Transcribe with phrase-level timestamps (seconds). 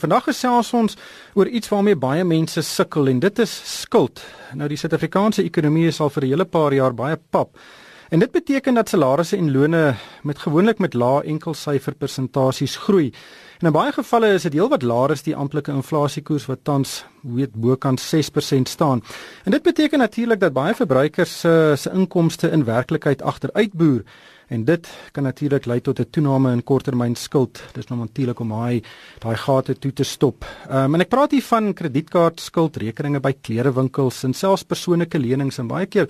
[0.00, 0.96] Vandag gesels ons
[1.36, 3.52] oor iets waarmee baie mense sukkel en dit is
[3.82, 4.22] skuld.
[4.56, 7.58] Nou die Suid-Afrikaanse ekonomie is al vir 'n hele paar jaar baie pap.
[8.10, 13.12] En dit beteken dat salarisse en lone met gewoonlik met lae enkelsyfer persentasies groei.
[13.60, 17.54] En in baie gevalle is dit heelwat laer as die amptelike inflasiekoers wat tans weet
[17.54, 19.02] bokant 6% staan.
[19.44, 24.02] En dit beteken natuurlik dat baie verbruikers se se inkomste in werklikheid agteruitboer
[24.50, 27.62] en dit kan natuurlik lei tot 'n toename in korttermyn skuld.
[27.72, 28.82] Dis nou natuurlik om daai
[29.18, 30.44] daai gate toe te stop.
[30.68, 35.18] Ehm um, en ek praat hier van kredietkaart skuld, rekeninge by klerewinkels en selfs persoonlike
[35.18, 36.08] lenings en baie keer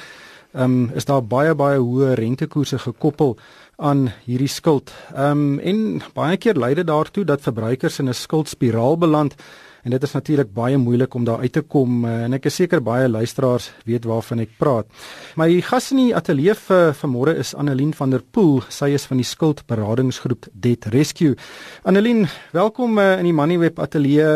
[0.54, 3.36] ehm um, is daar baie baie hoë rentekoerse gekoppel
[3.76, 4.92] aan hierdie skuld.
[5.14, 9.34] Ehm um, en baie keer lei dit daartoe dat verbruikers in 'n skuldspiraal beland
[9.84, 12.58] en dit is natuurlik baie moeilik om daar uit te kom uh, en ek is
[12.60, 14.88] seker baie luisteraars weet waarvan ek praat.
[15.40, 18.60] My gas in die ateljee vir vanmôre is Annelien van der Pool.
[18.68, 21.36] Sy is van die skuldberadingsgroep Debt Rescue.
[21.88, 24.28] Annelien, welkom uh, in die Moneyweb ateljee.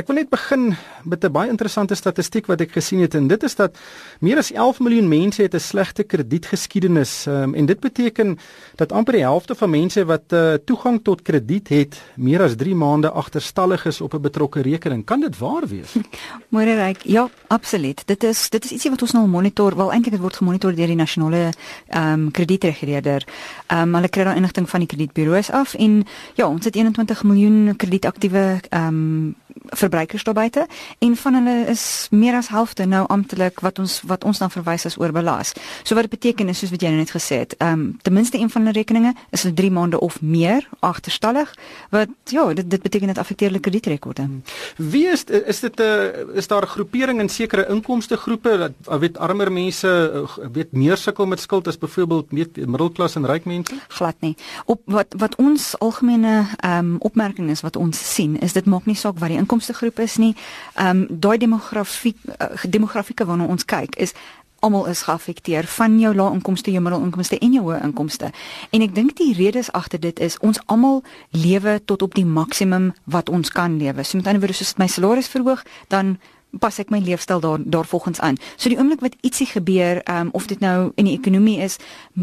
[0.00, 0.70] Ek wil net begin
[1.04, 3.76] met 'n baie interessante statistiek wat ek gesien het en dit is dat
[4.20, 8.38] meer as 11 miljoen mense het 'n slegte kredietgeskiedenis um, en dit beteken
[8.76, 12.74] dat amper die helfte van mense wat uh, toegang tot krediet het, meer as 3
[12.74, 15.04] maande agterstallig is op 'n betrokke rekening rekening.
[15.04, 15.94] Kan dit waar wees?
[16.54, 17.02] Môre ryk.
[17.02, 18.02] Ja, absoluut.
[18.06, 19.76] Dit is dit is ietsie wat ons nou monitor.
[19.76, 21.50] Wel eintlik dit word gemonitor deur die nasionale
[21.88, 23.26] ehm um, kredietreguleerder.
[23.66, 27.22] Ehm um, hulle kry daai inligting van die kredietburo's af en ja, ons het 21
[27.24, 29.34] miljoen kredietaktiewe ehm um,
[29.68, 30.66] verbruikers daar buite
[30.98, 34.86] en van hulle is meer as helfte nou amptelik wat ons wat ons dan verwys
[34.86, 35.52] as oorbelas.
[35.82, 38.12] So wat dit beteken is soos wat jy nou net gesê het, ehm um, ten
[38.12, 41.54] minste een van hulle rekeninge is hulle 3 maande of meer agterstallig
[41.90, 44.28] wat ja, dit dit beteken dit affekteer hulle kredietrekorde.
[44.76, 48.72] Wie is is dit 'n uh, is daar 'n groepering in sekere inkomste groepe dat
[48.88, 52.32] uh, weet armer mense uh, weet meer sukkel met skuld as byvoorbeeld
[52.66, 53.74] middelklas en ryk mense?
[53.88, 54.36] Glad nie.
[54.64, 58.84] Op wat wat ons algemene ehm um, opmerking is wat ons sien is dit maak
[58.84, 60.34] nie saak wat die inkomste groep is nie.
[60.74, 64.14] Ehm um, daai demografie uh, demografieke waarna ons kyk is
[64.58, 68.30] almal is geaffekteer van jou lae inkomste, jou middelinkomste en jou hoë inkomste.
[68.70, 72.92] En ek dink die redes agter dit is ons almal lewe tot op die maksimum
[73.04, 74.04] wat ons kan lewe.
[74.04, 75.62] So met ander woorde, as my salaris verhoog,
[75.92, 76.16] dan
[76.58, 78.36] pas ek my leefstyl daar daarvolgens aan.
[78.56, 81.76] So die oomblik wat ietsie gebeur, ehm um, of dit nou in die ekonomie is,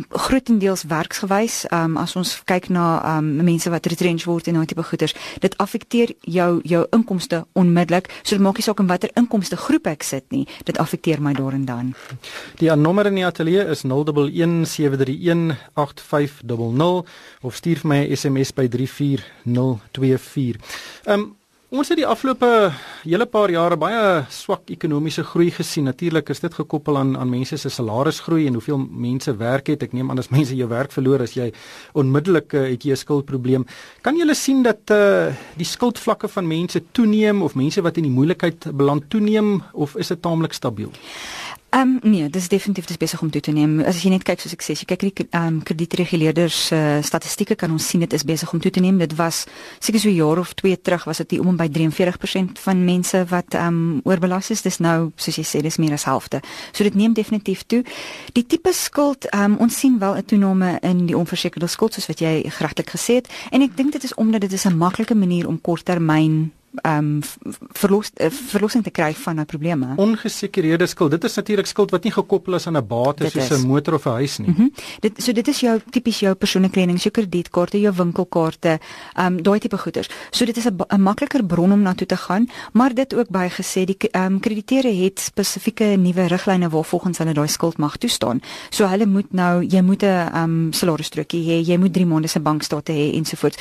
[0.09, 4.53] grootendeels werksgewys, ehm um, as ons kyk na ehm um, mense wat retrench word en
[4.53, 8.09] daai tipe goeders, dit affekteer jou jou inkomste onmiddellik.
[8.23, 11.33] So dit maak nie saak in watter inkomste groep ek sit nie, dit affekteer my
[11.33, 11.93] daar en dan.
[12.59, 13.93] Die nommer in die ateljee is 0117318500
[17.41, 20.55] of stuur vir my 'n SMS by 34024.
[21.05, 21.35] Ehm um,
[21.73, 22.47] Ons het die afgelope
[23.01, 25.88] hele paar jare baie swak ekonomiese groei gesien.
[25.89, 29.81] Natuurlik is dit gekoppel aan aan mense se salarisgroei en hoeveel mense werk het.
[29.81, 31.47] Ek neem aan as mense jou werk verloor as jy
[31.97, 33.66] onmiddellik uh, het jy 'n skuldprobleem.
[34.06, 38.17] Kan jy sien dat uh, die skuldvlakke van mense toeneem of mense wat in die
[38.19, 40.91] moeilikheid beland toeneem of is dit taamlik stabiel?
[41.73, 43.79] Ehm um, nee, dis definitief dis besig om toe te neem.
[43.81, 47.57] As jy net kyk soos ek sê, jy kyk die ehm um, kredietreguleerders uh, statistieke
[47.57, 49.00] kan ons sien dit is besig om toe te neem.
[49.01, 49.47] Dit was
[49.79, 53.57] seker so 'n jaar of 2 terug was dit om by 43% van mense wat
[53.57, 54.61] ehm um, oorbelas is.
[54.61, 56.44] Dis nou soos jy sê, dis meer as helfte.
[56.73, 57.84] So dit neem definitief toe.
[58.34, 62.07] Die tipe skuld, ehm um, ons sien wel 'n toename in die onversekerde skuld soos
[62.07, 65.16] wat jy geregtig gesê het en ek dink dit is omdat dit is 'n maklike
[65.16, 66.51] manier om korttermyn
[66.81, 67.22] ehm um,
[67.72, 69.84] verlos uh, verlossing te kry van 'n probleem.
[69.95, 71.11] Ongesekerede skuld.
[71.11, 74.06] Dit is natuurlik skuld wat nie gekoppel is aan 'n bate soos 'n motor of
[74.06, 74.47] 'n huis nie.
[74.47, 74.72] Mm -hmm.
[75.00, 78.79] Dit so dit is jou tipies jou persoonlike lenings, jou kredietkaarte, jou winkelkaarte,
[79.13, 80.09] ehm um, daai tipe goederes.
[80.31, 83.50] So dit is 'n makliker bron om na toe te gaan, maar dit ook baie
[83.50, 87.97] gesê die ehm um, krediteure het spesifieke nuwe riglyne waar volgens hulle daai skuld mag
[87.97, 88.41] toestaan.
[88.69, 92.28] So hulle moet nou jy moet 'n ehm um, salarisstrokie hê, jy moet 3 maande
[92.28, 93.57] se bankstate hê ensovoorts.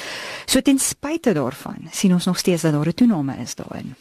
[0.46, 3.94] So ten spyte daarvan sien ons nog steeds dat daar 'n toename is daarin.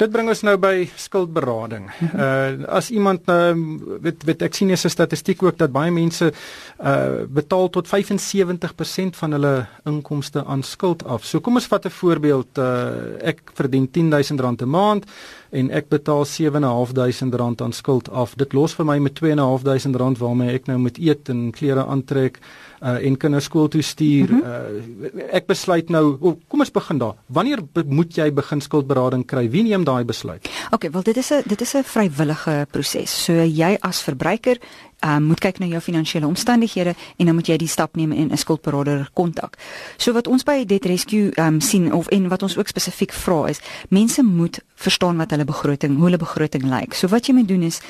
[0.00, 1.88] Dit bring ons nou by skuldberading.
[2.12, 5.90] Uh as iemand nou uh, weet weet ek sien hier 'n statistiek ook dat baie
[5.90, 11.24] mense uh betaal tot 75% van hulle inkomste aan skuld af.
[11.24, 12.58] So kom ons vat 'n voorbeeld.
[12.58, 15.06] Uh ek verdien R10000 'n maand
[15.52, 18.34] en ek betaal R7500 aan skuld af.
[18.40, 22.38] Dit los vir my met R2500 waarmee ek nou moet eet en klere aantrek
[22.80, 24.32] uh, en kinders skool toe stuur.
[24.32, 25.04] Mm -hmm.
[25.04, 27.14] uh, ek besluit nou, oh, kom ons begin daar.
[27.26, 29.50] Wanneer moet jy begin skuldberading kry?
[29.50, 30.48] Wie neem daai besluit?
[30.70, 33.24] OK, wel dit is 'n dit is 'n vrywillige proses.
[33.24, 34.58] So jy as verbruiker
[35.04, 38.30] um, moet kyk na jou finansiële omstandighede en dan moet jy die stap neem en
[38.30, 39.58] 'n skuldberader kontak.
[39.96, 43.46] So wat ons by Debt Rescue um, sien of en wat ons ook spesifiek vra
[43.46, 46.94] is, mense moet verstaan wat hulle begroting, hoe hulle begroting lyk.
[46.94, 47.80] So wat jy moet doen is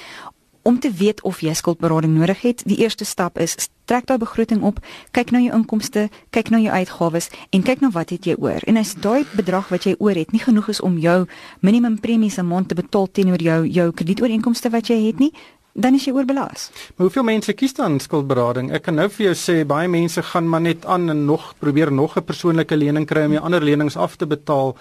[0.62, 2.62] om te weet of jy skuldberading nodig het.
[2.66, 4.78] Die eerste stap is trek daai begroting op,
[5.10, 8.62] kyk na jou inkomste, kyk na jou uitgawes en kyk na wat het jy oor.
[8.70, 11.26] En as daai bedrag wat jy oor het nie genoeg is om jou
[11.60, 15.32] minimum premies 'n maand te betaal teenoor jou jou kredietooreenkomste wat jy het nie,
[15.72, 16.70] dan is jy oorbelas.
[16.72, 18.72] Maar hoeveel mense kies dan skuldberading?
[18.72, 21.92] Ek kan nou vir jou sê baie mense gaan maar net aan en nog probeer
[21.92, 24.76] nog 'n persoonlike lening kry om die ander lenings af te betaal.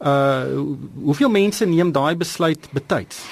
[0.00, 0.44] Uh
[1.04, 3.24] hoeveel mense neem daai besluit betyds?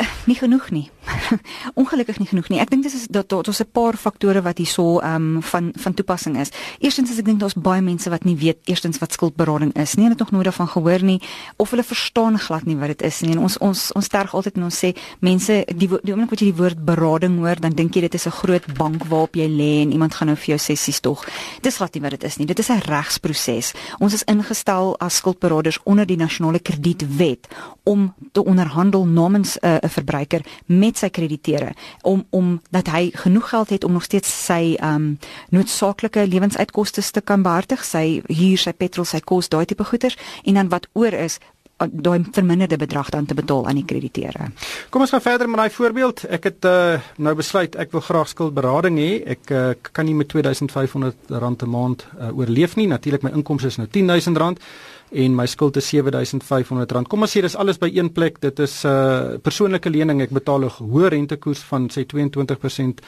[0.00, 0.90] Uh, nie genoeg nie.
[1.80, 2.60] ongelukkig nie genoeg nie.
[2.60, 5.72] Ek dink dis is dat daar daar's 'n paar faktore wat hierso ehm um, van
[5.76, 6.50] van toepassing is.
[6.78, 10.04] Eerstens is ek dink daar's baie mense wat nie weet eerstens wat skuldberading is nie.
[10.04, 11.20] Hulle het nog nooit daarvan gehoor nie
[11.56, 13.32] of hulle verstaan glad nie wat dit is nie.
[13.32, 16.52] En ons ons ons sterg altyd en ons sê mense die die oomblik wat jy
[16.52, 19.82] die woord berading hoor, dan dink jy dit is 'n groot bank waarop jy lê
[19.82, 21.24] en iemand gaan nou vir jou sessies tog.
[21.62, 22.46] Dis glad nie wat dit is nie.
[22.46, 23.72] Dit is 'n regsproses.
[23.98, 27.48] Ons is ingestel as skuldberaders onder die nasionale kredietwet
[27.84, 33.48] om te onderhandel namens 'n uh, verbruiker met sy krediteure om om dat hy genoeg
[33.52, 35.16] geld het om nog steeds sy um
[35.54, 40.60] noodsaaklike lewensuitgawes te kan behartig, sy huur, sy petrol, sy kos, daai tipe goederes en
[40.60, 41.40] dan wat oor is
[41.88, 44.50] daai verminderde bedrag dan te betaal aan die krediteure.
[44.90, 46.24] Kom ons gaan verder met daai voorbeeld.
[46.28, 49.10] Ek het uh, nou besluit ek wil graag skuldberading hê.
[49.36, 52.88] Ek uh, kan nie met R2500 'n maand uh, oorleef nie.
[52.90, 54.60] Natuurlik my inkomste is nou R10000
[55.10, 57.08] en my skuld is R7500.
[57.10, 58.40] Kom ons sê dis alles by een plek.
[58.40, 60.22] Dit is 'n uh, persoonlike lening.
[60.22, 63.00] Ek betaal 'n hoë rentekoers van sê 22%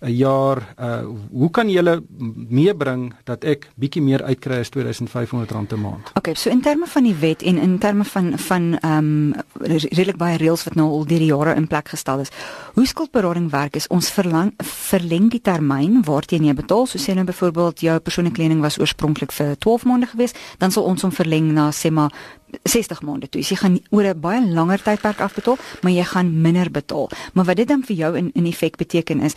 [0.00, 0.74] 'n jaar.
[0.78, 1.00] Uh
[1.30, 2.00] hoe kan jy
[2.48, 6.10] meebring dat ek bietjie meer uitkry as R2500 'n maand?
[6.14, 10.16] Okay, so in terme van die wet en in terme van van ehm um, redelik
[10.16, 12.30] baie reëls wat nou al deur die jare in plek gestel is.
[12.74, 16.86] Hoe skuldberading werk is ons verlang verleng die termyn waarteen jy betaal.
[16.86, 20.84] So sê nou byvoorbeeld jou persoonlike lening was oorspronklik vir 12 maande gewees, dan sal
[20.84, 22.12] ons hom verleng na sê maar
[22.62, 23.42] 60 maande toe.
[23.42, 27.10] So jy gaan oor 'n baie langer tydperk afbetaal, maar jy gaan minder betaal.
[27.32, 29.34] Maar wat dit dan vir jou in in effek beteken is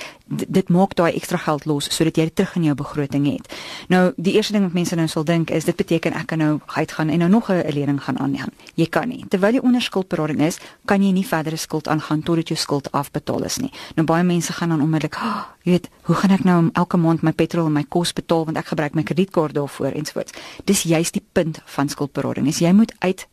[0.51, 3.47] dit maak daai ekstra geld los sodat jy dit terug in jou begroting het.
[3.87, 6.59] Nou die eerste ding wat mense nou sal dink is dit beteken ek kan nou
[6.75, 8.51] uitgaan en nou nog 'n lening gaan aanneem.
[8.75, 9.25] Jy kan nie.
[9.29, 13.43] Terwyl jy onder skuldberading is, kan jy nie verdere skuld aangaan totdat jou skuld afbetaal
[13.43, 13.71] is nie.
[13.95, 17.21] Nou baie mense gaan dan onmiddellik, oh, jy weet, hoe gaan ek nou elke maand
[17.21, 20.31] my petrol en my kos betaal want ek gebruik my kredietkaart daarvoor ensovoorts.
[20.65, 22.47] Dis juist die punt van skuldberading.
[22.47, 23.27] Is jy moet uit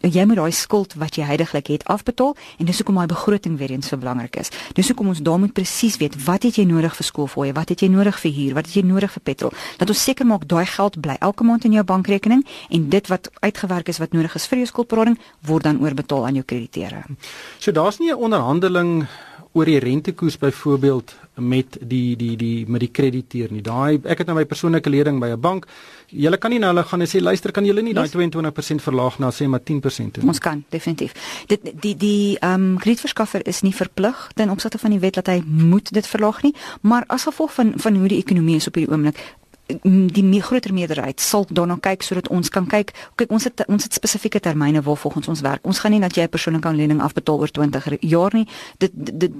[0.00, 3.70] jy moet daai skuld wat jy heidaglik het afbetaal en dis hoekom daai begroting weer
[3.70, 4.50] eens so belangrik is.
[4.74, 7.84] Dis hoekom ons daar moet presies weet wat het jy nodig vir skoolfooie, wat het
[7.84, 9.54] jy nodig vir huur, wat het jy nodig vir petrol.
[9.78, 13.30] Dat ons seker maak daai geld bly elke maand in jou bankrekening en dit wat
[13.40, 17.04] uitgewerk is wat nodig is vir jou skuldberading word dan oorbetaal aan jou krediteure.
[17.58, 19.06] So daar's nie 'n onderhandeling
[19.52, 23.62] oor die rentekoers byvoorbeeld met die die die met die krediteur nie.
[23.62, 25.66] Daai ek het nou my persoonlike lening by 'n bank.
[26.08, 29.18] Julle kan nie nou hulle gaan en sê luister kan julle nie daai 22% verlaag
[29.18, 30.26] na sê maar 10% toe.
[30.26, 31.12] Ons kan definitief.
[31.46, 35.26] Dit die die ehm um, kredietverskaffer is nie verplig ten opsigte van die wet dat
[35.26, 38.74] hy moet dit verlaag nie, maar as gevolg van van hoe die ekonomie is op
[38.74, 39.36] hierdie oomblik
[39.68, 43.84] die meer groter meerderheid sal daarna kyk sodat ons kan kyk kyk ons het ons
[43.84, 45.66] het spesifieke termyne waar volgens ons werk.
[45.66, 48.46] Ons gaan nie dat jy 'n persoonlike lening afbetaal oor 20 jaar nie.
[48.78, 49.32] Dit dit, dit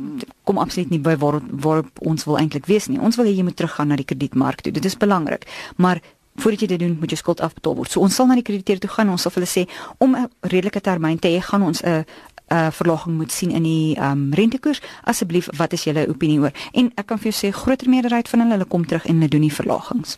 [0.44, 3.00] kom absoluut nie by waar waar ons wil eintlik wees nie.
[3.00, 4.72] Ons wil hê jy moet teruggaan na die kredietmark toe.
[4.72, 5.46] Dit is belangrik.
[5.76, 6.00] Maar
[6.38, 7.90] voordat jy dit doen moet jy skuld afbetaal word.
[7.90, 9.10] So ons sal na die krediteur toe gaan.
[9.10, 9.66] Ons sal hulle sê
[9.98, 12.04] om 'n redelike termyn te hê gaan ons 'n
[12.48, 14.80] uh, verlaging moet sien in die um, rentekoers.
[15.04, 16.52] Asseblief, wat is julle opinie oor?
[16.72, 19.30] En ek kan vir jou sê groter meerderheid van hulle hulle kom terug en hulle
[19.32, 20.16] doen die verlagings.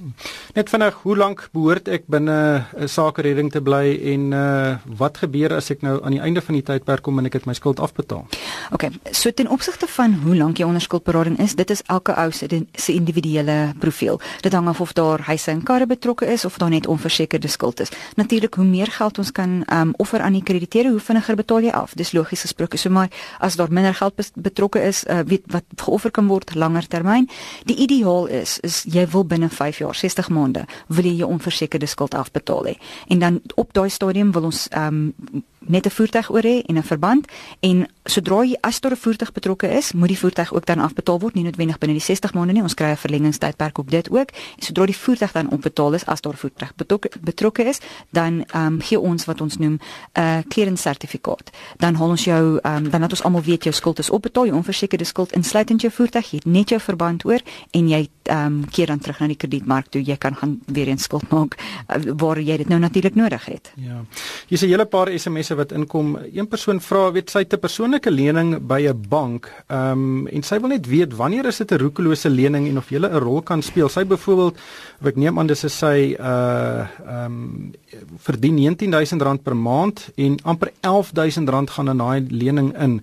[0.55, 5.19] Net vinnig, hoe lank behoort ek binne 'n uh, sakeredding te bly en uh, wat
[5.19, 7.54] gebeur as ek nou aan die einde van die tydperk kom en ek het my
[7.54, 8.26] skuld afbetaal?
[8.71, 12.31] OK, so ten opsigte van hoe lank jy onder skuldberading is, dit is elke ou
[12.33, 14.21] se se individuele profiel.
[14.40, 17.81] Dit hang af of daar huise en karre betrokke is of daar net onversekerde skuld
[17.81, 17.90] is.
[18.16, 21.71] Natuurlik, hoe meer geld ons kan um, offer aan die krediteure, hoe vinniger betaal jy
[21.71, 21.95] af.
[21.95, 22.79] Dis logies gesproke.
[22.81, 26.87] So maar as daar minder geld betrokke is, uh, weet wat geoffer kan word langer
[26.87, 27.29] termyn.
[27.65, 31.87] Die ideaal is is jy wil binne 5 jaar, 60 maande, wil jy jou onversekerde
[31.87, 32.77] skuld afbetaal hê.
[33.09, 36.77] En dan op daai stadium wil ons ehm um, net 'n voertuig oor hê en
[36.77, 37.27] 'n verband
[37.61, 41.19] en sodra jy as daar 'n voertuig betrokke is, moet die voertuig ook dan afbetaal
[41.19, 42.62] word, nie noodwendig binne die 60 maande nie.
[42.62, 44.31] Ons kry 'n verlengingstydperk op dit ook.
[44.57, 47.79] En sodra die voertuig dan opbetaal is as daar voertuig betrokke betrokke is,
[48.11, 51.50] dan ehm um, gee ons wat ons noem 'n uh, clearance sertifikaat.
[51.77, 54.47] Dan haal ons jou ehm um, dan laat ons almal weet jou skuld is opbetaal,
[54.50, 57.40] jou onversekerde skuld insluitend jou voertuig, jy het net jou verband oor
[57.71, 60.02] en jy ehm um, keer dan terug na die kredietmark toe.
[60.06, 63.72] Jy kan gaan weer eens skuld maak uh, waar jy dit nou natuurlik nodig het.
[63.76, 64.04] Ja.
[64.46, 66.16] Hier is 'n hele paar SMS'e wat inkom.
[66.32, 70.60] Een persoon vra, weet sy, 'n persoonlike lening by 'n bank, ehm um, en sy
[70.60, 73.62] wil net weet wanneer is dit 'n roekelose lening en of jy 'n rol kan
[73.62, 73.88] speel.
[73.88, 74.58] Sy byvoorbeeld,
[75.04, 77.72] ek neem aan dis sy uh ehm um,
[78.18, 83.00] verdien R19000 per maand en amper R11000 gaan in daai lening in.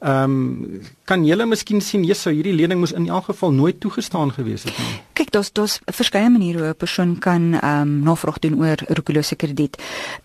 [0.00, 0.80] Ehm um,
[1.10, 4.62] kan julle miskien sien jy sou hierdie lening moes in elk geval nooit toegestaan gewees
[4.68, 4.98] het nie.
[5.18, 9.36] Kyk, daar's daar's verskeie maniere hoe 'n persoon kan ehm um, navraag doen oor roekelose
[9.36, 9.76] krediet.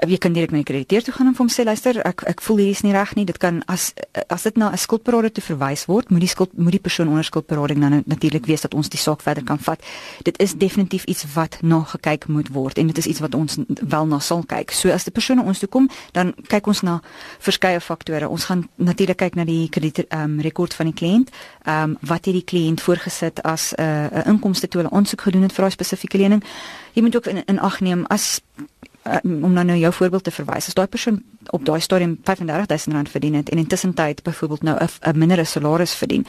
[0.07, 2.41] Jy kan direk na die krediteur toe gaan en vir hom sê luister, ek ek
[2.41, 3.25] voel hier is nie reg nie.
[3.25, 3.93] Dit kan as
[4.29, 7.23] as dit na 'n skuldberader toe verwys word, moet die skuld moet die persoon onder
[7.23, 9.81] skuldberading dan natuurlik weet dat ons die saak verder kan vat.
[10.23, 13.57] Dit is definitief iets wat na gekyk moet word en dit is iets wat ons
[13.67, 14.71] wel na sal kyk.
[14.71, 17.01] So as die persoon ons toe kom, dan kyk ons na
[17.39, 18.29] verskeie faktore.
[18.29, 21.29] Ons gaan natuurlik kyk na die krediet ehm um, rekord van die kliënt.
[21.63, 25.21] Ehm um, wat het die kliënt voorgesit as 'n uh, 'n inkomste toe hulle aansoek
[25.21, 26.43] gedoen het vir 'n spesifieke lening?
[26.93, 28.41] Jy moet ook in, in ag neem as
[29.03, 30.67] uh, om nou nou jou voorbeeld te verwys.
[30.67, 35.17] As daai persoon op daai stadium R35000 verdien het en intussen tyd byvoorbeeld nou 'n
[35.17, 36.25] minder salaris verdien,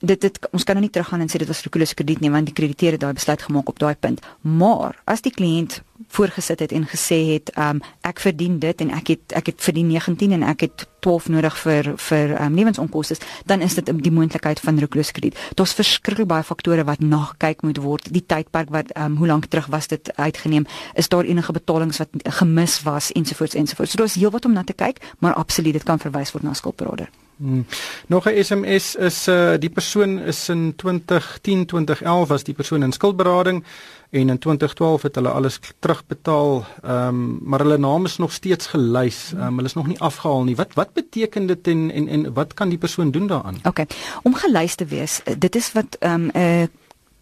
[0.00, 2.46] dit dit ons kan nou nie teruggaan en sê dit was ridiculous krediet nie want
[2.46, 4.20] die krediteure het daai besluit gemaak op daai punt.
[4.40, 5.80] Maar as die kliënt
[6.12, 9.88] voorgesit het en gesê het, um, ek verdien dit en ek het ek het verdien
[9.88, 14.60] 19 en ek het 12 nodig vir vir um, lewensonkoste, dan is dit die moontlikheid
[14.60, 15.38] van ridiculous krediet.
[15.54, 18.10] Daar's verskriklik baie faktore wat nagekyk moet word.
[18.12, 20.66] Die tydperk wat um, hoe lank terug was dit uitgeneem?
[20.94, 22.08] Is daar enige betalings wat
[22.40, 23.92] gemis was ensovoorts ensovoorts.
[23.92, 27.08] So daar's heelwat om na te kyk, maar absoluut dit kan verwys word na skuldberader.
[27.36, 27.66] Hmm.
[28.06, 32.92] Nog 'n SMS is uh die persoon is in 2010 2011 was die persoon in
[32.92, 33.64] skuldberading
[34.10, 36.64] en in 2012 het hulle alles terugbetaal.
[36.82, 39.32] Ehm um, maar hulle naam is nog steeds gelys.
[39.32, 40.56] Ehm um, hulle is nog nie afgehaal nie.
[40.56, 43.58] Wat wat beteken dit en en en wat kan die persoon doen daaraan?
[43.62, 43.78] OK.
[44.22, 46.66] Om gelys te wees, dit is wat ehm um, 'n uh,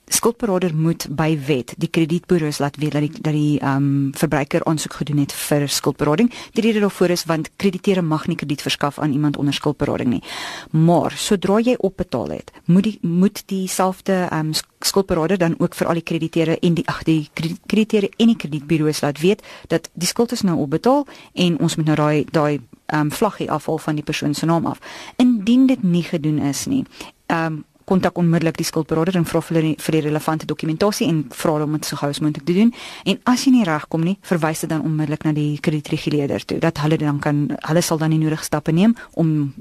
[0.06, 4.64] skuldberader moet by wet die kredietburo's laat weet dat die dat die ehm um, verbruiker
[4.64, 6.32] aansoek gedoen het vir skuldberading.
[6.52, 10.23] Die rede daarvoor is want krediteure mag nie krediet verskaf aan iemand onder skuldberading nie.
[10.70, 14.52] Maar sodra jy opbetaal het, moet die moet dieselfde ehm um,
[14.84, 17.30] skuldberader dan ook vir al die krediteure en die ag die
[17.66, 21.87] krediteure en die kredietburo's laat weet dat die skuld is nou opbetaal en ons moet
[21.87, 24.78] nou daai daai ehm um, vlaggie afval van die persoon se naam af.
[25.16, 26.84] Indien dit nie gedoen is nie,
[27.26, 31.24] ehm um, kontak onmiddellik die skuldberader en vra vir die, vir die relevante dokumentasie en
[31.30, 32.72] vra hom om dit so gou as moontlik te doen.
[33.04, 36.58] En as jy nie regkom nie, verwys dit dan onmiddellik na die kredietreguleerder toe.
[36.62, 39.52] Dat hulle dan kan hulle sal dan die nodige stappe neem om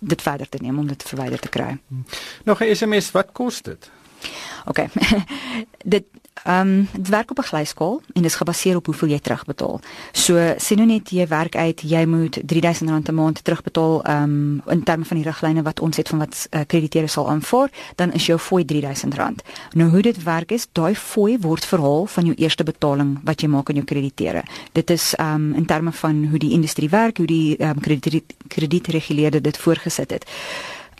[0.00, 1.78] dit verder te neem om dit verwyder te kry.
[2.44, 3.90] Nog 'n SMS, wat kos dit?
[4.64, 4.86] OK.
[5.94, 6.04] dit
[6.42, 9.80] Ehm um, dit werk op 'n glyskaal en dit is gebaseer op hoeveel jy terugbetaal.
[10.12, 14.62] So sien nou net jy werk uit jy moet R3000 'n maand terugbetaal ehm um,
[14.66, 18.12] in terme van die riglyne wat ons het van wat uh, krediteure sal aanvaar, dan
[18.12, 19.44] is jou fooi R3000.
[19.72, 23.48] Nou hoe dit werk is, daai fooi word verhaal van jou eerste betaling wat jy
[23.48, 24.42] maak aan jou krediteure.
[24.72, 27.80] Dit is ehm um, in terme van hoe die industrie werk, hoe die ehm um,
[27.80, 30.24] krediet kredietreguleerder dit voorgesit het.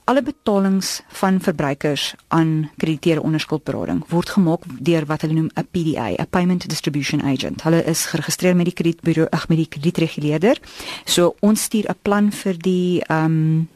[0.04, 6.08] Alle betalings van verbruikers aan krediteure onderskuldberading word gemaak deur wat hulle noem 'n PDA,
[6.12, 7.62] 'n Payment Distribution Agent.
[7.62, 10.60] Hulle is geregistreer met die kredietbureau, ag met die kredietreguleerder.
[11.04, 13.68] So ons stuur 'n plan vir die ehm um,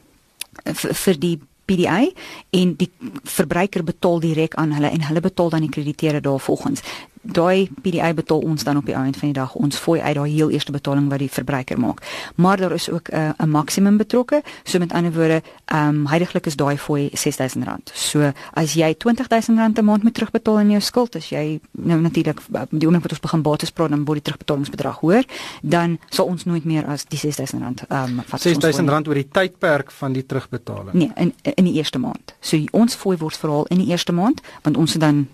[0.75, 2.09] vir die PDA
[2.49, 2.89] en die
[3.23, 6.81] verbruiker betaal direk aan hulle en hulle betaal dan die krediteure daarvolgens
[7.21, 10.29] daai PDA betaal ons dan op die einde van die dag ons fooi uit daai
[10.31, 12.03] heel eerste betaling wat die verbruiker maak.
[12.35, 14.41] Maar daar is ook 'n uh, maksimum betrokke.
[14.63, 17.93] So met ander woorde, ehm um, heidaglik is daai fooi R6000.
[17.93, 22.39] So as jy R20000 'n maand moet terugbetaal in jou skuld, as jy nou natuurlik
[22.69, 25.25] die oomblik wat ons begin bates praat dan word die terugbetalingsbedrag hoër,
[25.61, 28.47] dan sal ons nooit meer as die R6000 ehm um, vat.
[28.47, 30.93] R6000 oor die tydperk van die terugbetaling.
[30.93, 32.33] Nee, in in die eerste maand.
[32.39, 35.27] So ons fooi word veral in die eerste maand, want ons het dan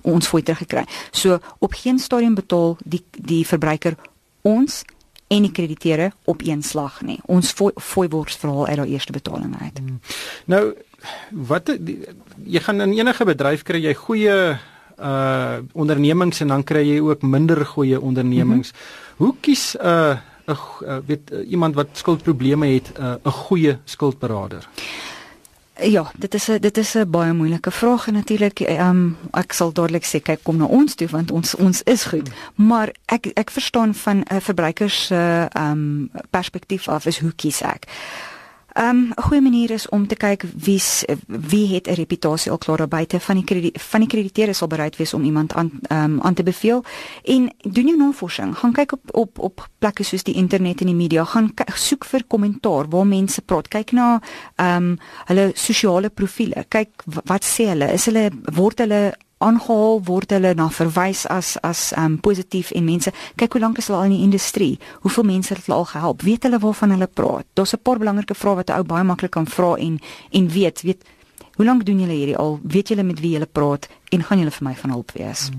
[0.00, 0.84] ons fooi teruggekry.
[1.10, 3.96] So op geen stadium betaal die die verbruiker
[4.42, 4.82] ons
[5.32, 7.20] en die krediteure op een slag nie.
[7.26, 9.78] Ons fooi fooi word veral uit daai eerste betaling uit.
[9.78, 10.00] Hmm.
[10.44, 10.64] Nou
[11.30, 11.98] wat die,
[12.44, 14.36] jy gaan in enige bedryf kry jy goeie
[15.02, 18.72] uh ondernemings en dan kry jy ook minder goeie ondernemings.
[18.72, 19.16] Mm -hmm.
[19.16, 23.78] Hoe kies 'n uh, 'n uh, weet uh, iemand wat skuldprobleme het 'n uh, goeie
[23.84, 24.68] skuldberader?
[25.80, 29.52] Ja, dit is 'n dit is 'n baie moeilike vraag en natuurlik ehm um, ek
[29.52, 32.30] sal dadelik sê kyk kom na ons toe want ons ons is goed.
[32.54, 37.32] Maar ek ek verstaan van 'n verbruikers se uh, ehm um, perspektief af is hoe
[37.34, 37.84] kies ek?
[38.72, 40.82] Ehm um, 'n goeie manier is om te kyk wie
[41.26, 44.96] wie het 'n reputasie al klaar buite van die krediet van die krediteure sal bereid
[44.96, 46.84] wees om iemand aan ehm um, aan te beveel.
[47.22, 48.58] En doen jou navorsing.
[48.58, 51.24] Gaan kyk op op op plekke soos die internet en die media.
[51.24, 53.68] Gaan soek vir kommentaar waar mense praat.
[53.68, 54.20] Kyk na
[54.56, 57.92] ehm um, hulle sosiale profile kyk wat sê hulle?
[57.92, 59.14] Is hulle word hulle
[59.46, 63.88] aangehaal word hulle na verwys as as um positief en mense kyk hoe lank is
[63.90, 67.10] hulle al in die industrie hoeveel mense het hulle al gehelp weet hulle waarvan hulle
[67.20, 69.98] praat daar's 'n paar belangrike vrae wat 'n ou baie maklik kan vra en
[70.30, 71.02] en weet weet
[71.52, 72.56] Hoe lank doen julle hierdie al?
[72.64, 75.50] Weet julle met wie julle praat en gaan julle vir my van hulp wees?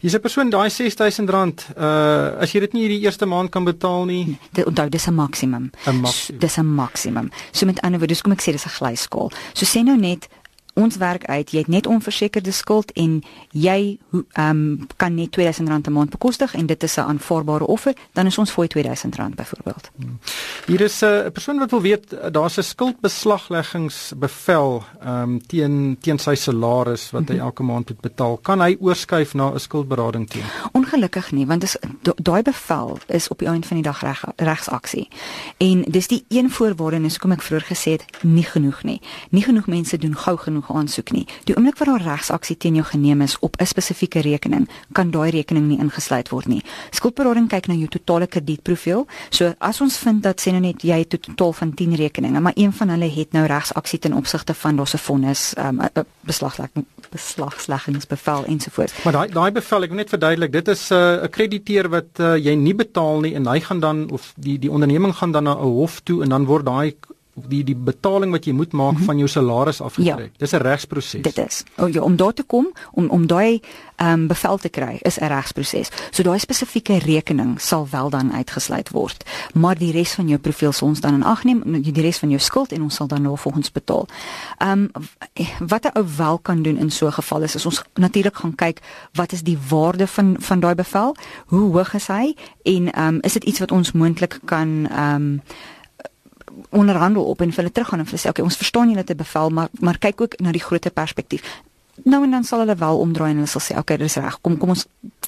[0.00, 4.04] Hier's 'n persoon daai R6000 uh as jy dit nie hierdie eerste maand kan betaal
[4.04, 4.38] nie.
[4.52, 5.70] Dit onthou dis 'n maksimum.
[5.86, 6.40] 'n maksimum.
[6.40, 7.30] Dis 'n maksimum.
[7.52, 9.30] So met ander woorde, kom ek sê dis 'n glyskaal.
[9.52, 10.28] So sê nou net
[10.74, 15.62] ons werk uit jy het net onversekerde skuld en jy ehm um, kan net R2000
[15.62, 19.90] 'n maand bekostig en dit is 'n aanvaarbare offer dan is ons vir R2000 byvoorbeeld.
[19.96, 20.18] Hmm.
[20.66, 26.18] Hier is 'n uh, persoon wat wil weet daar's 'n skuldbeslagleggingsbevel ehm um, teen teen
[26.18, 27.44] sy salaris wat hy mhm.
[27.44, 28.36] elke maand moet betaal.
[28.36, 30.44] Kan hy oorskuif na 'n skuldberading teen?
[30.92, 31.76] Ongelukkig nie want dis
[32.20, 35.08] daai bevel is op die einde van die dag reg regsaksie.
[35.56, 38.98] En dis die een voorwaarde en soos ek vroeër gesê het, nie genoeg nie.
[39.30, 41.24] Nie genoeg mense doen gou genoeg aansoek nie.
[41.48, 45.30] Die oomblik wat daar regsaksie teen jou geneem is op 'n spesifieke rekening, kan daai
[45.30, 46.62] rekening nie ingesluit word nie.
[46.90, 49.06] Skuldberading kyk na jou totale kredietprofiel.
[49.30, 52.40] So as ons vind dat sê nou net jy het 'n totaal van 10 rekeninge,
[52.40, 55.80] maar een van hulle het nou regsaksie ten opsigte van daardie vonnis, um,
[56.20, 59.02] beslaglegging beslagsleggingsbevel ensovoorts.
[59.04, 62.18] Maar daai daai bevel, ek wil net verduidelik, dit is 'n uh, 'n krediteur wat
[62.18, 65.44] uh, jy nie betaal nie en hy gaan dan of die die onderneming gaan dan
[65.44, 66.94] na 'n hof toe en dan word daai
[67.34, 69.04] die die betaling wat jy moet maak mm -hmm.
[69.04, 70.30] van jou salaris afgetrek.
[70.32, 71.22] Ja, Dis 'n regsproses.
[71.22, 71.64] Dit is.
[71.76, 73.60] O ja, om daar te kom om om daai
[73.96, 75.88] ehm um, bevel te kry is 'n regsproses.
[76.10, 79.24] So daai spesifieke rekening sal wel dan uitgesluit word,
[79.54, 82.28] maar die res van jou profiel sal ons dan in ag neem, die res van
[82.28, 84.06] jou skuld en ons sal dan nou volgens betaal.
[84.58, 84.90] Ehm um,
[85.66, 88.54] wat 'n ou wel kan doen in so 'n geval is, is ons natuurlik gaan
[88.54, 88.80] kyk
[89.12, 91.16] wat is die waarde van van daai bevel?
[91.46, 92.34] Hoe hoog is hy?
[92.62, 95.42] En ehm um, is dit iets wat ons moontlik kan ehm um,
[96.70, 99.50] onderhandel op en vir hulle teruggaan en vir sê okay ons verstaan julle te bevel
[99.50, 101.62] maar maar kyk ook na die groter perspektief
[102.04, 104.56] nou en dan sal hulle wel omdraai en hulle sal sê okay dis reg kom
[104.58, 104.86] kom ons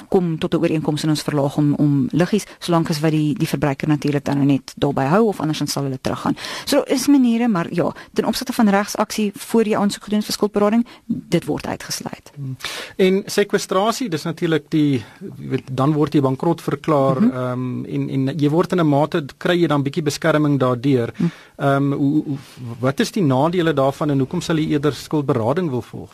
[0.09, 3.49] kom tot 'n ooreenkoms en ons verlaag om om liggies solank as wat die die
[3.49, 6.37] verbruiker natuurlik dan net daarby hou of anders dan sal hulle teruggaan.
[6.64, 10.87] So is maniere maar ja, ten opsigte van regsaksie voor jy aansoek gedoen vir skuldberading,
[11.06, 12.33] dit word uitgesluit.
[12.35, 12.56] Hmm.
[12.97, 15.04] En sekwestrasie, dis natuurlik die
[15.37, 17.30] weet dan word jy bankrot verklaar mhm.
[17.30, 20.59] ehm mm um, en en jy word in 'n mate kry jy dan bietjie beskerming
[20.59, 21.12] daardeur.
[21.16, 21.30] Mhm.
[21.56, 22.38] Ehm um, hoe
[22.80, 26.11] wat is die nadele daarvan en hoekom sal jy eerder skuldberading wil volg?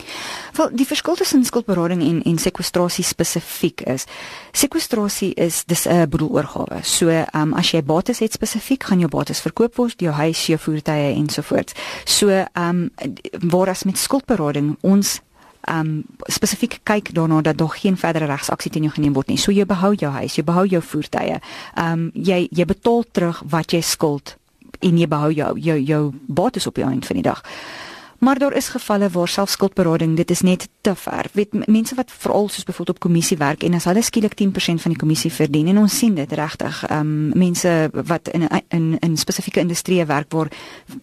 [0.56, 4.04] Wel, die verskil tussen skuldberading en en sekwestrasie spesifiek is.
[4.52, 6.80] Sekwestrasie is dis 'n boedeloorgawe.
[6.82, 10.46] So, ehm um, as jy bates het spesifiek, gaan jou bates verkoop word, jou huis,
[10.46, 11.72] jou voertuie ensovoorts.
[12.04, 15.20] So, ehm um, waar as met skuldberading ons
[15.60, 19.38] ehm um, spesifiek kyk daarna dat daar geen verdere regsaksie teen jou geneem word nie.
[19.38, 21.40] So jy behou jou huis, jy behou jou voertuie.
[21.74, 24.36] Ehm um, jy jy betaal terug wat jy skuld
[24.80, 27.42] en jy behou jou jou jou bates op die einde van die dag.
[28.20, 31.26] Maar daar is gevalle waar selfskuldberading dit is net te ver.
[31.32, 34.92] Weet mense wat veral soos byvoorbeeld op kommissie werk en as hulle skielik 10% van
[34.92, 36.82] die kommissie verdien en ons sien dit regtig.
[36.86, 40.48] Ehm um, mense wat in in in spesifieke industrieë werk waar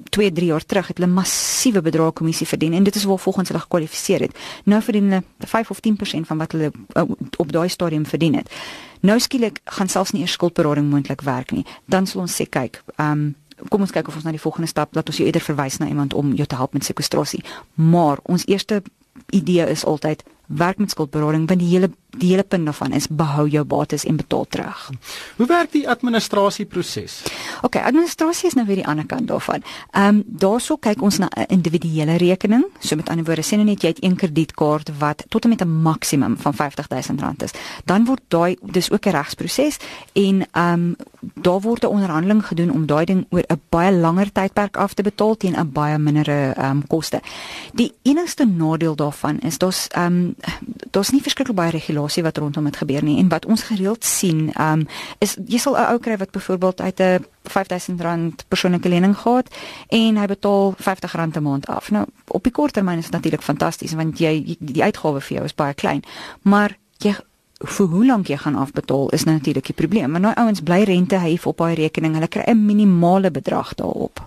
[0.10, 3.48] 2, 3 jaar terug het hulle massiewe bedrae kommissie verdien en dit is waar volgens
[3.50, 4.38] hulle gekwalifiseer het.
[4.64, 7.04] Nou verdien hulle 5 of 10% van wat hulle uh,
[7.38, 8.54] op daai stadium verdien het.
[9.00, 11.66] Nou skielik gaan selfs nie eers skuldberading moontlik werk nie.
[11.86, 13.36] Dan sal ons sê kyk, ehm um,
[13.70, 15.88] kom ons kyk of ons na die volgende stap laat ons jou eerder verwys na
[15.88, 17.44] iemand om jou te help met sekwestrasie.
[17.74, 18.82] Maar ons eerste
[19.34, 23.48] idee is altyd werk met skuldberading want die hele die hele punt daarvan is behou
[23.52, 24.90] jou bates en betaal terug.
[25.38, 27.22] Hoe werk die administrasieproses?
[27.62, 29.64] OK, administrasie is nou weer die ander kant daarvan.
[29.92, 32.66] Ehm um, daarso kyk ons na 'n individuele rekening.
[32.80, 35.62] So met ander woorde, sê nou net jy het een kredietkaart wat tot en met
[35.62, 37.52] 'n maksimum van R50000 is.
[37.86, 39.78] Dan word daai dis ook 'n regsproses
[40.14, 40.96] en ehm um,
[41.34, 45.04] daar word 'n onderhandeling gedoen om daai ding oor 'n baie langer tydperk af te
[45.04, 47.22] betaal teen 'n baie minder ehm um, koste.
[47.74, 50.36] Die enigste nadeel daarvan is daar's ehm um,
[50.92, 54.52] daar's nie verskriklik baie regulasie wat rondom dit gebeur nie en wat ons gereeld sien
[54.60, 54.88] um,
[55.20, 59.48] is jy sal 'n ou kry wat byvoorbeeld uit 'n R5000 persoonlike lening gehad
[59.88, 61.92] en hy betaal R50 'n maand af.
[61.92, 65.46] Nou op die kort termyn is dit natuurlik fantasties want jy die uitgawe vir jou
[65.46, 66.04] is baie klein,
[66.42, 67.16] maar jy
[67.58, 70.12] vir hoe lank jy gaan afbetaal is nou natuurlik die probleem.
[70.12, 72.14] Maar nou ouens bly rente hef op daai rekening.
[72.14, 74.22] Hulle kry 'n minimale bedrag daarop.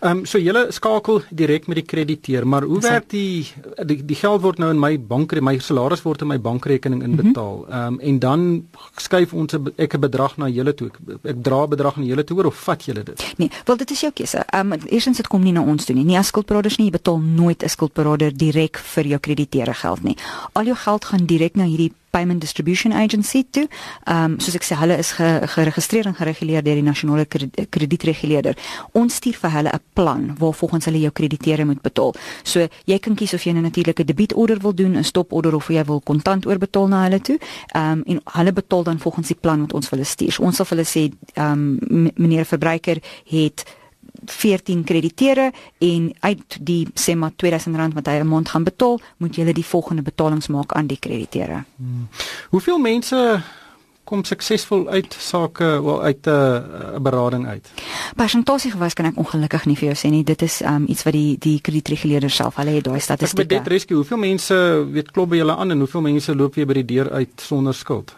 [0.00, 3.46] Ehm um, so jy skakel direk met die krediteur, maar hoe werk die,
[3.84, 7.64] die die geld word nou in my bank my salaris word in my bankrekening inbetaal.
[7.66, 7.72] Mhm.
[7.72, 10.88] Ehm um, en dan skuif ons 'n ek 'n bedrag na julle toe.
[10.88, 13.34] Ek, ek dra bedrag na julle toe oor of vat julle dit?
[13.36, 14.44] Nee, wel dit is jou keuse.
[14.46, 16.04] Ehm um, eerstens dit kom nie na ons toe nie.
[16.04, 20.16] Nie as skuldberaders nie, jy betaal nooit 'n skuldberader direk vir jou krediteure geld nie.
[20.52, 23.68] Al jou geld gaan direk na hierdie Payment Distribution Agency toe.
[24.04, 28.56] Ehm um, soos ek sê hulle is ge, geregistreer en gereguleer deur die nasionale kredietreguleerder.
[28.92, 32.14] Ons stuur vir hulle 'n plan waar volgens hulle jou krediteure moet betaal.
[32.42, 35.84] So jy kan kies of jy 'n natuurlike debietorder wil doen, 'n stoporder of jy
[35.84, 37.38] wil kontant oorbetaal na hulle toe.
[37.74, 40.32] Ehm um, en hulle betaal dan volgens die plan wat ons vir hulle stuur.
[40.32, 43.64] So ons sal vir hulle sê ehm um, meneer verbruiker het
[44.32, 49.36] 14 krediteure en uit die sê maar R2000 wat hy 'n maand gaan betaal, moet
[49.36, 51.64] jy die volgende betalings maak aan die krediteure.
[51.76, 52.08] Hmm.
[52.50, 53.42] Hoeveel mense
[54.08, 57.68] kom suksesvol uit sake wel uit 'n uh, berading uit.
[58.16, 60.24] Persentasie gewys kan ek ongelukkig nie vir jou sê nie.
[60.24, 63.54] Dit is um, iets wat die die kredietreguleerder self, hulle het daai statistieke.
[63.54, 64.54] Met dit rescue, hoeveel mense
[64.92, 67.74] weet klop by julle aan en hoeveel mense loop weer by die deur uit sonder
[67.74, 68.16] skuld?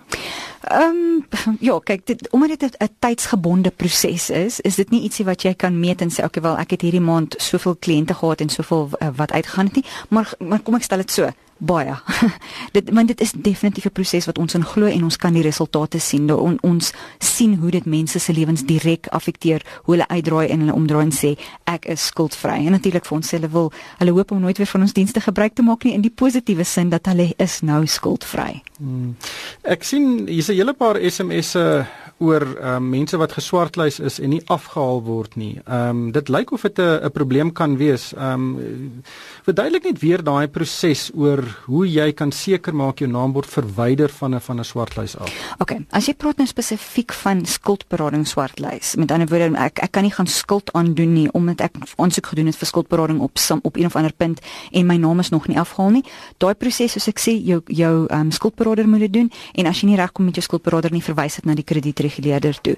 [0.61, 5.25] Ehm um, ja, kyk, dit omdat dit 'n tydsgebonde proses is, is dit nie ietsie
[5.25, 8.41] wat jy kan meet en sê okay, wel ek het hierdie maand soveel kliënte gehad
[8.41, 11.95] en soveel uh, wat uitgegaan het nie, maar maar kom ek stel dit so baie.
[12.77, 15.43] dit want dit is definitief 'n proses wat ons in glo en ons kan die
[15.43, 16.33] resultate sien.
[16.33, 20.75] On, ons sien hoe dit mense se lewens direk affekteer, hoe hulle uitdraai en hulle
[20.75, 22.67] omdraai en sê ek is skuldvry.
[22.67, 25.55] En natuurlik vir ons hulle wil hulle hoop om nooit weer van ons dienste gebruik
[25.55, 28.63] te maak nie in die positiewe sin dat hulle is nou skuldvry.
[28.79, 29.17] Hmm.
[29.63, 31.87] Ek sien hier's 'n hele paar SMS'e
[32.21, 35.55] oor ehm um, mense wat geswartlys is en nie afgehaal word nie.
[35.65, 38.13] Ehm um, dit lyk of dit 'n probleem kan wees.
[38.13, 39.03] Ehm um,
[39.45, 44.09] verduidelik net weer daai proses oor hoe jy kan seker maak jou naam word verwyder
[44.09, 45.33] van 'n van 'n swartlys af.
[45.59, 50.03] OK, as jy praat nou spesifiek van skuldberading swartlys, met ander woorde ek ek kan
[50.03, 53.77] nie gaan skuld aandoen nie omdat ek aansoek gedoen het vir skuldberading op some, op
[53.77, 54.41] een of ander punt
[54.73, 56.05] en my naam is nog nie afgehaal nie.
[56.39, 59.81] Daai proses soos ek sê, jou jou ehm um, skuldberader moet dit doen en as
[59.81, 62.77] jy nie regkom met jou skuldberader nie, verwys dit na die krediet reguleerder toe.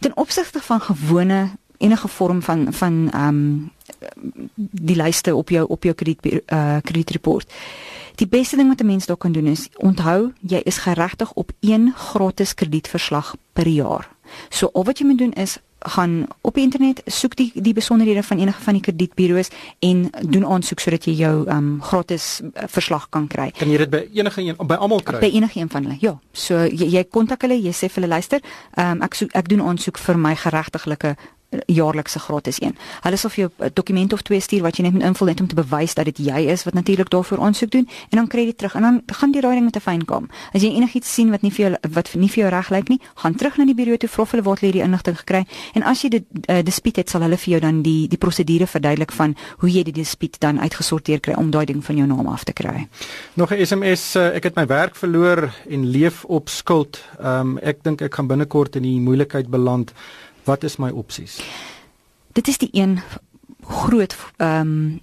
[0.00, 3.70] Ten opsigte van gewone enige vorm van van ehm um,
[4.54, 7.52] die lyste op jou op jou krediet uh, kredietreport.
[8.14, 11.50] Die beste ding wat 'n mens daar kan doen is onthou jy is geregtig op
[11.60, 14.10] een gratis kredietverslag per jaar.
[14.48, 18.22] So al wat jy moet doen is gaan op die internet soek die die besonderhede
[18.22, 23.08] van enige van die kredietburo's en doen aansoek sodat jy jou um gratis uh, verslag
[23.14, 23.50] kan kry.
[23.58, 25.20] Kan jy dit by enige een by almal kry?
[25.22, 25.98] By enige een van hulle.
[26.00, 26.16] Ja.
[26.32, 28.42] So jy kontak hulle, jy sê vir hulle luister,
[28.76, 31.16] um ek soek ek doen aansoek vir my geregtiglike
[31.66, 32.76] jaarlikse gratis een.
[33.02, 35.40] Hulle sal vir jou 'n dokument of twee stuur wat jy net moet invul net
[35.40, 38.44] om te bewys dat dit jy is wat natuurlik daarvoor aansoek doen en dan kry
[38.44, 40.28] jy terug en dan gaan die raai ding met 'n fyn kom.
[40.52, 43.00] As jy enigiets sien wat nie vir jou wat nie vir jou reg lyk nie,
[43.14, 46.02] gaan terug na die bureau toe vra hulle waar hulle die inligting gekry en as
[46.02, 49.36] jy dit uh, dispuut het sal hulle vir jou dan die die prosedure verduidelik van
[49.58, 52.52] hoe jy die dispuut dan uitgesorteer kry om daai ding van jou naam af te
[52.52, 52.88] kry.
[53.34, 57.00] Nog 'n SMS, uh, ek het my werk verloor en leef op skuld.
[57.20, 59.92] Um, ek dink ek gaan binnekort in die moeilikheid beland.
[60.48, 61.40] Wat is my opsies?
[62.32, 63.00] Dit is die een
[63.60, 65.00] groot ehm um,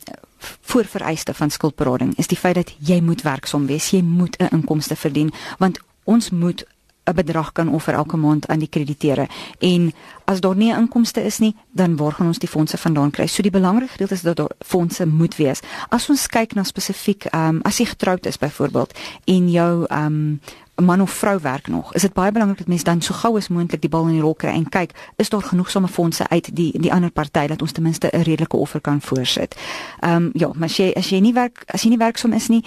[0.61, 4.95] voorvereiste van skuldberading is die feit dat jy moet werksaam wees, jy moet 'n inkomste
[4.95, 6.65] verdien want ons moet
[7.05, 9.27] 'n bedrag kan offer elke maand aan die krediteure
[9.59, 9.93] en
[10.25, 13.27] as daar nie inkomste is nie, dan waar gaan ons die fondse vandaan kry?
[13.27, 15.59] So die belangrike gedeelte is dat daar fondse moet wees.
[15.89, 20.05] As ons kyk na spesifiek ehm um, as jy getroud is byvoorbeeld en jou ehm
[20.05, 20.39] um,
[20.75, 21.93] man of vrou werk nog.
[21.93, 24.21] Is dit baie belangrik dat mense dan so gou as moontlik die bal in die
[24.21, 27.71] rol kry en kyk, is daar genoegsame fondse uit die die ander party dat ons
[27.71, 29.55] ten minste 'n redelike offer kan voorsit.
[29.99, 32.47] Ehm um, ja, maar as jy as jy nie werk as jy nie werksaam is
[32.47, 32.63] nie,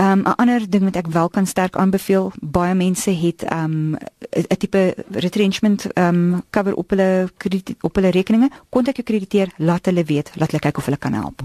[0.00, 3.64] Ehm um, 'n ander ding wat ek wel kan sterk aanbeveel, baie mense het ehm
[3.64, 3.96] um,
[4.30, 8.48] 'n tipe retrenchment um, cover op hulle krediet op hulle rekeninge.
[8.68, 11.42] Kontak jou krediteer, laat hulle weet, laat hulle kyk of hulle kan help.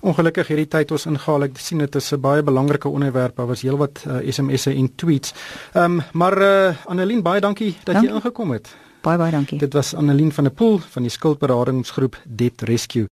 [0.00, 3.36] Ongelukkig hierdie tyd ons ingehaal, ek sien dit is 'n baie belangrike onderwerp.
[3.36, 5.34] Daar was heelwat uh, SMS'e en tweets.
[5.74, 8.10] Um, maar uh, Annelien, baie dankie dat dankie.
[8.10, 8.76] jy ingekom het.
[9.00, 9.58] Baie baie dankie.
[9.58, 13.08] Dit was Annelien van der Pool van die skuldberadingsgroep Debt Rescue.